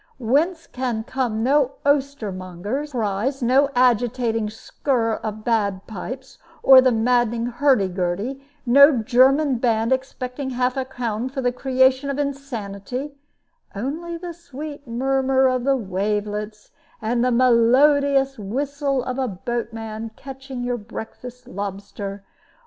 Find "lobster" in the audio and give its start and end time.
21.47-22.23